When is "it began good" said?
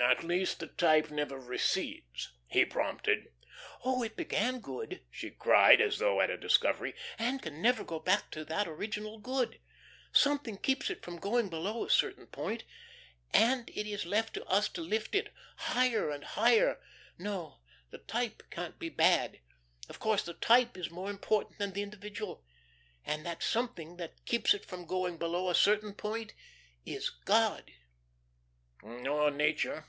4.02-5.02